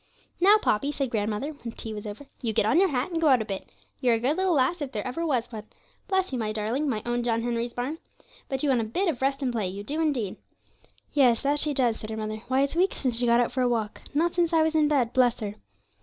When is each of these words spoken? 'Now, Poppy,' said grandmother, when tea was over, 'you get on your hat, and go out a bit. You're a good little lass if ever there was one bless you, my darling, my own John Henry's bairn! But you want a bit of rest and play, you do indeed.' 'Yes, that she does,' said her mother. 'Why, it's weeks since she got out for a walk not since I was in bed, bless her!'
'Now, 0.39 0.57
Poppy,' 0.57 0.91
said 0.91 1.11
grandmother, 1.11 1.51
when 1.51 1.73
tea 1.73 1.93
was 1.93 2.07
over, 2.07 2.25
'you 2.41 2.53
get 2.53 2.65
on 2.65 2.79
your 2.79 2.89
hat, 2.89 3.11
and 3.11 3.21
go 3.21 3.27
out 3.27 3.39
a 3.39 3.45
bit. 3.45 3.69
You're 3.99 4.15
a 4.15 4.19
good 4.19 4.35
little 4.35 4.55
lass 4.55 4.81
if 4.81 4.95
ever 4.95 5.19
there 5.21 5.27
was 5.27 5.51
one 5.51 5.65
bless 6.07 6.33
you, 6.33 6.39
my 6.39 6.51
darling, 6.51 6.89
my 6.89 7.03
own 7.05 7.21
John 7.21 7.43
Henry's 7.43 7.75
bairn! 7.75 7.99
But 8.49 8.63
you 8.63 8.69
want 8.69 8.81
a 8.81 8.85
bit 8.85 9.07
of 9.09 9.21
rest 9.21 9.43
and 9.43 9.51
play, 9.53 9.67
you 9.67 9.83
do 9.83 10.01
indeed.' 10.01 10.37
'Yes, 11.13 11.41
that 11.43 11.59
she 11.59 11.75
does,' 11.75 11.99
said 11.99 12.09
her 12.09 12.17
mother. 12.17 12.37
'Why, 12.47 12.63
it's 12.63 12.73
weeks 12.75 12.97
since 12.97 13.17
she 13.17 13.27
got 13.27 13.41
out 13.41 13.51
for 13.51 13.61
a 13.61 13.69
walk 13.69 14.01
not 14.11 14.33
since 14.33 14.53
I 14.53 14.63
was 14.63 14.73
in 14.73 14.87
bed, 14.87 15.13
bless 15.13 15.39
her!' 15.39 15.53